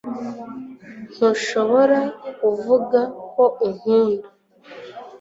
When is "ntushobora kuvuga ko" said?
1.15-3.43